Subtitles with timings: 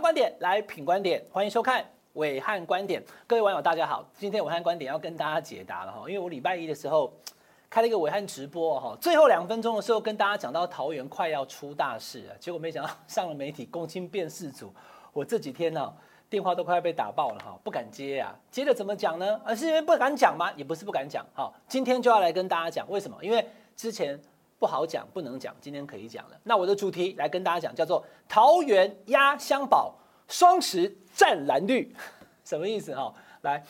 [0.00, 3.02] 观点，来品观点，欢迎收看伟汉观点。
[3.26, 7.10] 各位网友大家好，今天伟汉观点要跟大家解答了哈，因为我礼拜一的时候
[7.70, 14.70] 开了一个伟汉直播哈，最后两分钟的时候跟大家讲到桃园快要出大事啊，结果没想到上了媒体公亲辨识组，
[15.12, 15.92] 我这几天呢
[16.28, 19.40] 电话都快要被打爆了哈，不敢接啊，接着怎么讲呢？
[19.44, 20.52] 而是因为不敢讲吗？
[20.56, 23.16] 也不是不敢讲哈，今天就要来跟大家讲为什么？
[23.22, 24.20] 因为之前。
[24.58, 26.40] 不好讲，不能讲，今天可以讲了。
[26.44, 29.94] 那我的主题来跟大家讲，叫做桃园压香宝，
[30.28, 31.94] 双十战蓝绿，
[32.44, 33.12] 什么意思哈？
[33.42, 33.62] 来，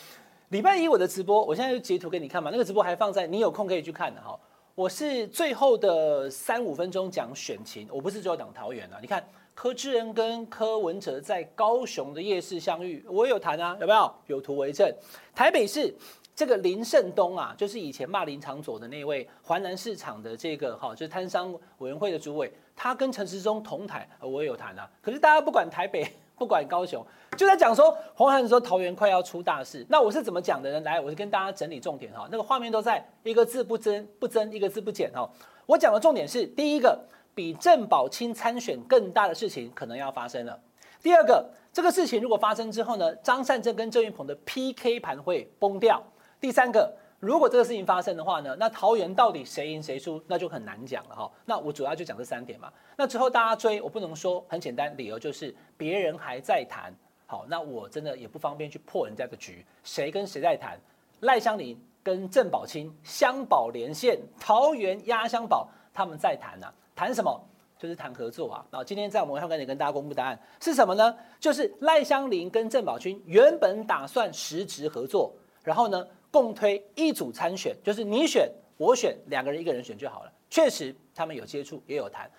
[0.51, 2.51] 礼拜一我的直播，我现在就截图给你看嘛。
[2.53, 4.39] 那个直播还放在，你有空可以去看的哈。
[4.75, 8.99] 我是最后的三五分钟讲选情，我不是最后讲桃园啊。
[9.01, 14.15] 你看柯志恩跟柯文哲在高雄的夜市相遇，我有谈啊，有没有？
[14.27, 14.89] 有图为证。
[15.35, 15.93] 台北市。
[16.37, 24.87] 这个林胜东啊，就是以前骂林长佐的那位华南市场的这个哈，就是摊商委员会的主委，他跟陈时中同台，我也有谈啊。
[25.01, 27.03] 可是大家不管台北， 不管高雄，
[27.39, 29.87] 就在讲说黄涵说桃园快要出大事。
[29.89, 30.81] 那我是怎么讲的呢？
[30.81, 32.29] 来，我就跟大家整理重点哈。
[32.31, 35.27] 那个画面都在，一个字不增不增，一个字不减哈。
[35.65, 37.03] 我讲的重点是，第一个，
[37.35, 40.61] 比郑宝清参选更大的事情可能要发生了。
[41.03, 46.03] 第二个，这个事情如果发生之后呢，张善政跟郑运鹏的 PK 盘会崩掉。
[46.41, 51.31] 第三个，如果这个事情发生的话呢，那桃园到底谁赢谁输，那就很难讲了哈。
[51.45, 52.73] 那我主要就讲这三点嘛。
[52.97, 56.95] 那之后大家追，我不能说很简单，理由就是别人还在谈。
[57.27, 59.65] 好，那我真的也不方便去破人家的局。
[59.83, 60.79] 谁跟谁在谈？
[61.21, 67.41] 赖香林跟郑宝清香宝连线，桃园压香宝，他们在谈啊，谈什么？
[67.79, 68.65] 就是谈合作啊。
[68.71, 71.15] 那今天在我们暐瀚跟大家公布答案是什么呢？
[71.39, 75.31] 就是赖香林跟郑宝清原本打算实质合作，
[75.63, 76.07] 然后呢，
[76.37, 80.33] 共推一组参选，就是你选我选，两个人一个人选就好了。
[80.51, 82.31] 确实，他们有接触，也有谈。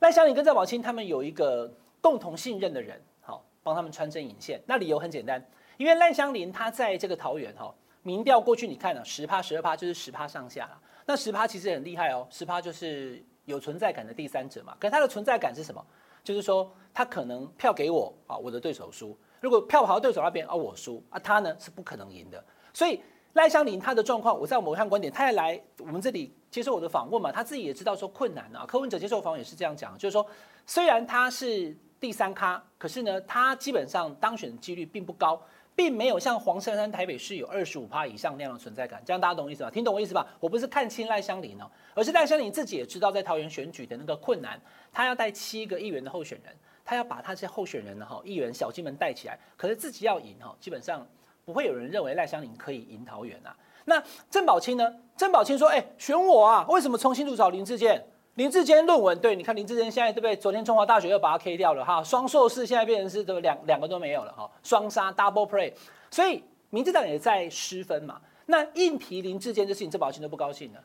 [0.00, 4.60] 赖香林跟郑宝清他们有一个共同信任的人，好帮他们穿针引线。
[4.66, 5.40] 那理由很简单，
[5.76, 7.72] 因为赖香林他在这个桃园哈，
[8.02, 10.80] 民调过去你看了十趴十二趴，就是十趴上下了。
[11.06, 14.76] 那十趴其实很厉害哦，十趴就是有存在感的第三者嘛。
[14.80, 15.80] 可是他的存在感是什么？
[16.24, 22.44] 就是说他可能票给我啊，我的对手输；如果票跑到对手那边啊，我输啊，他呢是不可能赢的。
[22.74, 23.00] 所以
[23.32, 28.66] 赖香林他的状况，我在我们暐瀚观点，他也来我们这里接受我的访问嘛，他自己也知道说困难啊。
[28.66, 30.26] 柯文哲接受访问也是这样讲，就是说
[30.66, 35.40] 虽然他是第三咖，可是呢，他基本上当选的几率并不高，
[35.74, 39.02] 并没有像黄珊珊台北市有二十五趴以上那样的存在感。
[39.04, 39.70] 这样大家懂我意思吧？
[39.70, 40.26] 听懂我意思吧？
[40.38, 44.60] 我不是看轻赖香林哦，而是赖香林自己也知道在桃园选举的那个困难，
[44.92, 46.54] 他要带七个议员的候选人，
[46.84, 51.06] 他要把他这些候选人的哈议员小金们带起来，可是自己要赢哈，基本上。
[51.44, 53.54] 不会有人认为赖香伶可以赢桃园啊？
[53.84, 54.94] 那郑宝清呢？
[55.16, 56.66] 郑宝清说：“哎，选我啊？
[56.68, 58.04] 为什么重新入找林志坚？
[58.34, 60.34] 林志坚论文，对，你看林志坚现在对不对？
[60.34, 65.72] 昨天中华大学又把他 K 掉了哈，双硕士现在变成是对两两个都没有了哈，双杀 double play，
[66.10, 68.20] 所以民进党也在失分嘛。
[68.46, 70.80] 那硬提林志坚的事情，郑宝清都不高兴了。”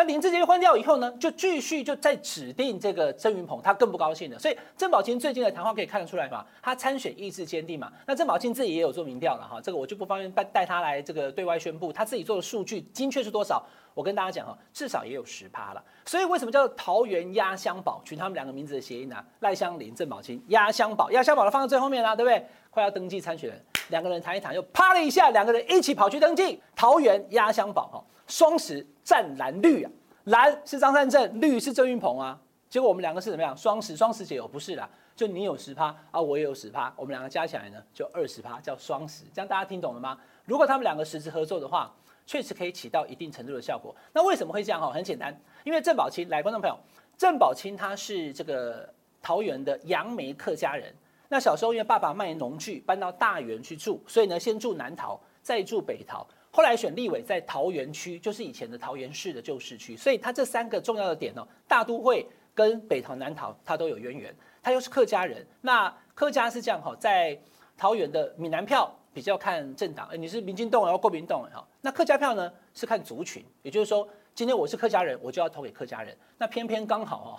[0.00, 4.38] 那林志杰换掉以后呢，就继续就在指定这个郑云鹏，他更不高兴了。
[4.38, 7.92] 所以郑宝清最近的谈话可以看得出来嘛，他参选意志坚定嘛。
[8.06, 13.62] 那郑宝清自己也有做民调了哈，这个我就不方便带带他来这个对外宣布，他自己做的数据精确是多少？
[13.92, 15.84] 我跟大家讲哈，至少也有十趴了。
[16.06, 18.00] 所以为什么叫做桃园压箱宝？
[18.02, 22.42] 取他们两个名字的谐音啊，赖香林、郑宝清压箱宝，压箱宝的放在最后面啦，对不对？
[22.70, 28.02] 快要登记参选，两个人谈一谈，又啪了一下，两个人一起跑去登记，桃园压箱宝哈。
[28.30, 29.90] 双十战蓝绿啊，
[30.24, 32.40] 蓝是张善政，绿是郑运鹏啊。
[32.68, 33.54] 结果我们两个是怎么样？
[33.56, 39.24] 双十双十节哦，不是啦，就你有十趴啊，我也有十趴，我们两个加起来呢就二十趴，叫双十。
[39.34, 40.16] 这样大家听懂了吗？
[40.44, 41.92] 如果他们两个实质合作的话，
[42.24, 43.92] 确实可以起到一定程度的效果。
[44.12, 44.80] 那为什么会这样？
[44.80, 46.78] 哈，很简单，因为郑宝清来，观众朋友，
[47.18, 48.88] 郑宝清他是这个
[49.20, 50.94] 桃园的杨梅客家人。
[51.28, 56.24] 那小时候因为爸爸卖农具，搬到大园去住，所以呢先住南桃，再住北桃。
[56.52, 64.34] 后来选立委在桃园区，就是以前的桃园市的旧市区，所以他这三个重要的点哦，大都会跟北桃、南桃他都有渊源。
[64.62, 67.38] 他又是客家人，那客家是这样哈，在
[67.78, 76.14] 桃园的闽南票比较看政党，哎，你是民进党然后国民党哈，那客家票呢是看族群，也就是说，今天我是客家人，我就要投给客家人。
[76.36, 77.32] 那偏偏刚好哦，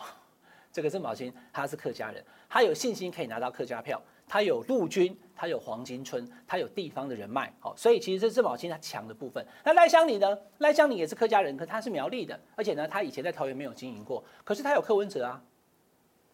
[0.71, 4.01] 这个郑宝清他是客家人，他有信心可以拿到客家票。
[4.31, 9.45] 他有陆军，他有黄金村，他有地方的人脉，好，所以其实这是郑宝金他强的部分。
[9.65, 10.39] 那赖香里呢？
[10.59, 15.43] 赖香里也是客家人，可他是苗栗的，而且呢，他以前在桃园没有经营过，可是他有柯文哲啊，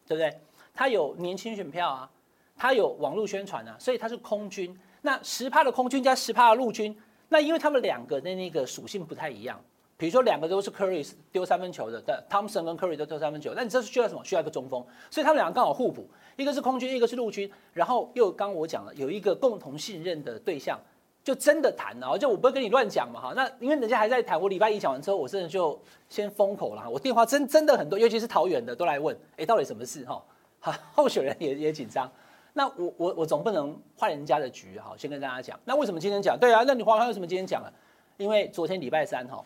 [0.06, 0.40] 对不对？
[0.76, 2.12] 他有年轻选票啊，
[2.56, 4.80] 他有网络宣传啊，所以他是空军。
[5.02, 6.96] 那十趴的空军加十趴的陆军，
[7.30, 9.60] 那因为他们两个的那个属性不太一样，
[9.98, 14.24] 比如说两个都是 Curry 丢三分球的，但 Thompson 跟 Curry 都丢三分球，那你这是需要什么？
[14.24, 20.80] 需要一个中锋，所以他们两个刚好互补，一个是空军，一个是陆军，然后又刚我讲了有一个共同信任的对象，
[21.24, 23.34] 就真的谈了，就我不会跟你乱讲嘛哈。
[23.36, 25.80] 那因为人家还在谈，我礼拜一讲完之后，我真的就
[26.10, 30.24] 先封口了，我电话真真的很多，尤其是桃园的都来问，哎，到底什么事哈？
[30.60, 32.08] 好， 候选人也也紧张。
[32.54, 35.60] 那我我我总不能坏人家的局哈，先跟大家讲。
[35.66, 36.38] 那为什么今天讲？
[36.40, 37.74] 对啊，那你黄黄为什么今天讲了？
[38.18, 39.44] 因为昨天礼拜三哈。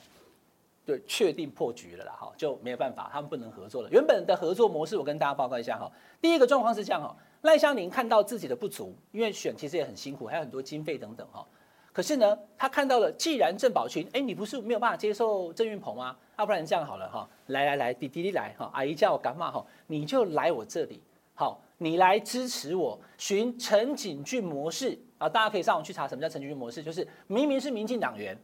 [0.86, 3.90] 对，确定破局了啦，哈，就没有办法，他们不能合作了。
[3.92, 5.92] 原本的合作模式，我跟大家报告一下哈。
[6.20, 11.46] 第一个状况是这样哈，赖香伶看到自己的不足，因为选其实也很辛苦，还有很多经费等等哈。
[11.94, 16.16] 可是呢，他看到了，既然郑宝群，哎，你不是没有办法接受郑运鹏吗？
[16.40, 19.64] 要不然这样好了哈，来来来，滴滴滴来哈，阿姨叫我干嘛哈？
[19.86, 21.00] 你就来我这里，
[21.36, 28.36] 好，你来支持我，循陈景峻模式啊，大家可以上网去查什么叫陈景峻模式，就是明明是民进党员。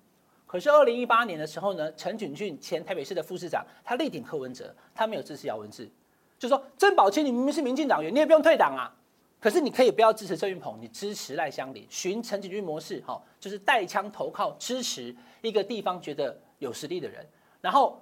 [0.47, 5.88] 可是二零一八年的时候呢，陈景峻前台北市的副市长，他力挺柯文哲，他没有支持姚文智，
[6.39, 8.89] 就说郑宝清，你明明是民进党员，你也不用退党啊。
[9.39, 17.23] 可是你可以不要支持郑运鹏，你支持赖香林，循陈景峻模式，哈，就是带枪投靠支持一个地方觉得有实力的人。
[17.61, 18.01] 然后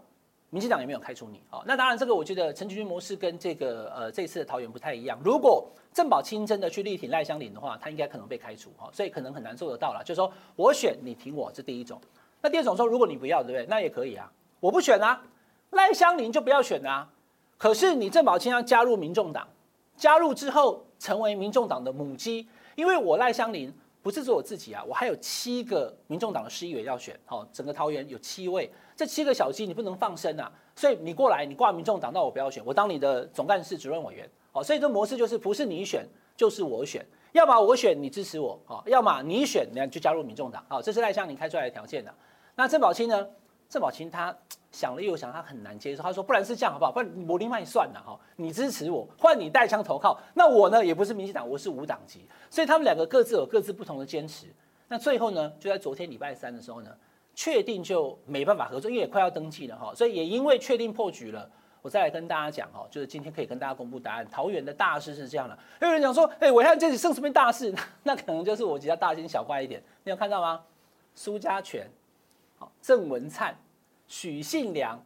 [0.50, 5.20] 民进党也没有开除你，啊，那当然这个我觉得陈景峻模式跟这个呃这次的桃园不太一样。
[5.26, 10.02] 如果郑宝清真的去力挺赖香林的话，他应该可能被开除，哈，所以可能很难做得到了。
[10.06, 12.00] 就是说我选你挺我，这第一种。
[12.46, 13.66] 那第二种说，如果你不要，对不对？
[13.66, 15.20] 那也可以啊，我不选啊，
[15.72, 17.10] 赖香林就不要选啊。
[17.58, 19.48] 可是你郑宝清要加入民众党，
[19.98, 36.08] 加入之后成为民众党的母鸡，因为我赖香林不是做我自己啊，我还有七个民众党的市议员要选，好，整个桃园有七位，这七个小鸡你不能放生啊，所以你过来，你挂民众党，那我不要选，我当你的总干事主任委员，好，所以这模式就是不是你选
[36.38, 42.14] 就是我选，要么我选你支持我，好，要么你选你就加入民众党，好，这是赖香林开出来的条件的。
[42.56, 43.28] 那郑宝清呢？
[43.68, 44.34] 郑宝清他
[44.72, 46.04] 想了又想，他很难接受。
[46.04, 46.92] 他说：“不然是这样好不好？
[46.92, 50.18] 不然我另外算了哈，你支持我，换你带枪投靠。
[50.36, 52.28] 那我呢，也不是民进党，我是无党籍。
[52.50, 54.46] 所以他们两个各自有各自不同的坚持。
[54.88, 56.92] 那最后呢，就在昨天礼拜三的时候呢，
[57.34, 59.92] 确定就没办法合作，因为也快要登记了哈。
[59.96, 61.50] 所以也因为确定破局了，
[61.82, 64.28] 我再来跟大家讲哈，就是今天可以跟大家公布答案。
[64.30, 67.74] 桃园的大事是这样的，有人讲说：哎，暐瀚这里剩什么大事？
[68.04, 69.84] 那可能就是我比较大惊小怪一点。
[70.04, 70.62] 你有看到吗？
[71.16, 71.90] 苏家全。”
[72.66, 73.56] 好，郑文灿、
[74.08, 75.00] 许信良，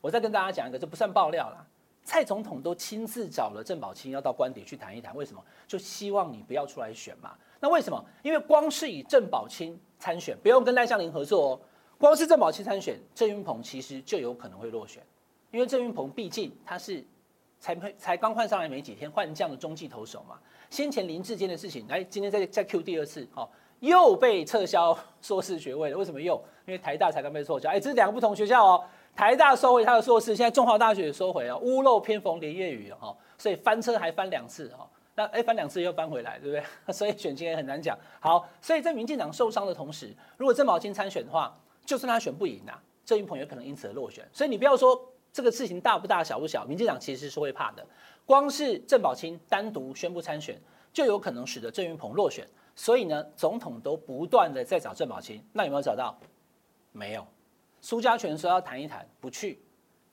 [0.00, 1.66] 我再跟大家讲一个，这不算爆料啦。
[2.02, 5.44] 蔡总统都亲自找了郑宝清要到官邸去谈一谈，为什么？
[5.68, 7.34] 就希望你不要出来选嘛。
[7.60, 8.02] 那为什么？
[8.22, 11.60] 因为光是以郑宝清参选，不用跟赖香林合作哦。
[11.98, 15.02] 光是郑宝清参选，郑云鹏其实就有可能会落选，
[15.50, 17.04] 因为郑云鹏毕竟他是
[17.60, 20.40] 才才刚换上来没几天换将的中继投手嘛。
[20.70, 23.46] 先前林志坚的事情，来今天再再 Q 第二次，哦。
[23.82, 26.36] 又被撤销硕士学位了，为什么又？
[26.66, 28.84] 因为台大才刚被撤销，哎，这是两个不同学校哦。
[29.16, 31.58] 台大收回他的硕士，现在中华大学也收回哦。
[31.60, 34.88] 屋漏偏逢连夜雨哦，所以翻车还翻两次哈。
[35.16, 36.64] 那哎，翻两次又翻回来，对不对？
[36.94, 37.98] 所以选情也很难讲。
[38.20, 41.52] 好，所以在民进党受伤的同时，如果郑宝清参选的话，
[41.84, 42.72] 就算他选不赢呐，
[43.04, 44.24] 郑云鹏有可能因此而落选。
[44.32, 44.96] 所以你不要说
[45.32, 47.84] 这个事情大不大小不小，民进党其实是会怕的。
[48.24, 50.56] 光是郑宝清单独宣布参选，
[50.92, 52.46] 就有可能使得郑云鹏落选。
[52.74, 56.18] 所以呢，总统都不断的在找郑宝清，那有没有找到？
[56.92, 57.26] 没有。
[57.80, 59.60] 苏家全说要谈一谈，不去。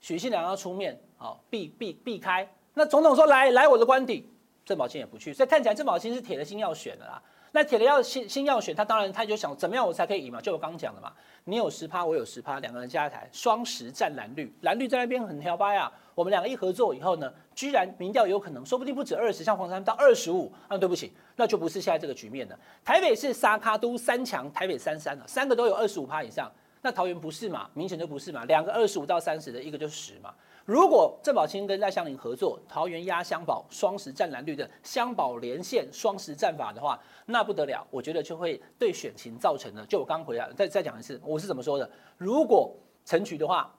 [0.00, 2.48] 许信良要出面，好避避避开。
[2.74, 4.28] 那总统说来来我的官邸，
[4.64, 5.32] 郑宝清也不去。
[5.32, 7.22] 所以看起来郑宝清是铁了心要选的啦。
[7.52, 10.40] 那铁了要心心要选，他当然他就想怎么样我才可以赢嘛？
[10.40, 11.12] 就我刚刚讲的嘛，
[11.44, 15.92] 你有十趴，我有十趴，两个人加起来双十战蓝绿，蓝绿在那边很挑掰啊。
[16.14, 20.52] 我们两个一合作以后呢，居然民调有可能，说不定不止二十，像黄山到二十五。
[20.68, 22.58] 那对不起，那就不是现在这个局面了。
[22.84, 26.50] 台北是沙卡都三强，台北三三了，三个都有二十五趴以上。
[26.82, 27.68] 那桃园不是嘛？
[27.74, 28.44] 明显就不是嘛。
[28.44, 30.32] 两个二十五到三十的，一个就十嘛。
[30.64, 37.86] 如果郑宝清跟赖香伶合作，桃园压乡保，双十战蓝绿的乡保连线双十战法的话，那不得了。
[37.90, 39.84] 我觉得就会对选情造成了。
[39.86, 41.90] 就我刚回来，再再讲一次，我是怎么说的？
[42.16, 42.74] 如果
[43.04, 43.74] 成局的话。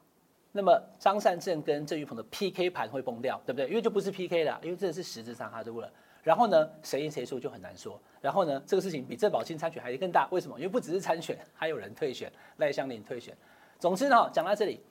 [0.54, 3.70] 那么张善政跟郑玉鹏的 PK 盘会崩掉，对不对？
[3.70, 5.90] 因为就不是 PK 了，因为这是实质上他输了。
[6.24, 7.98] 然后呢，谁赢谁输就很难说。
[8.20, 10.60] 然后呢，这个事情比郑宝清参选还更大，为什么？
[10.60, 13.34] 因为不只是参选，还有人退选，赖香伶退选。
[13.80, 14.82] 总之呢，讲到这里，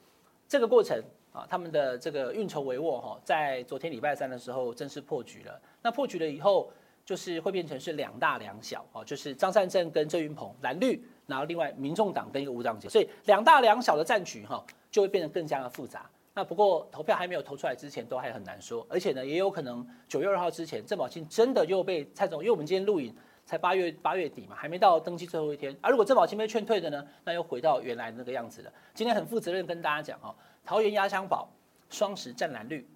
[0.48, 0.98] 这个过程
[1.32, 5.60] 啊，他们的这个运筹帷幄哈，在昨天礼拜三的时候正式破局了。
[5.82, 6.72] 那破局了以后，
[7.04, 14.64] 就是会变成是两大两小哦，就是张善政跟郑运鹏蓝绿，然后另外民众党跟一个无党籍，所以两大两小的战局哈。
[14.90, 16.10] 就会变得更加的复杂。
[16.34, 18.84] 那不过投票还没有投出来之前，都还很难说。
[18.90, 23.14] 而且呢，也有可能九月二号之前，郑宝清真的又被蔡总，因为我们今天录影，
[23.46, 25.88] 才八月八月底嘛，还没到登记最后一天啊。
[25.88, 28.72] 如果郑宝清被劝退的呢，那又回到原来那个样子了。
[28.92, 30.34] 今天很负责任跟大家讲哦，
[30.64, 31.48] 桃园压箱宝、
[31.88, 32.88] 双十湛蓝绿，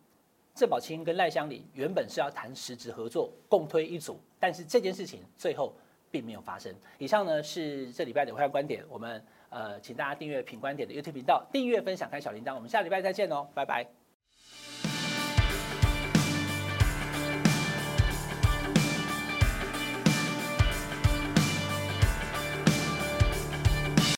[0.55, 5.75] 郑宝清跟赖香伶原本是要谈实质合作，共推一组，但是这件事情最后
[6.11, 6.73] 并没有发生。
[6.99, 14.04] 以上呢是这礼拜的暐瀚观点，我们呃请大家订阅品观点的 YouTube 频道，订阅分享开小铃铛，我们下礼拜再见哦，拜拜。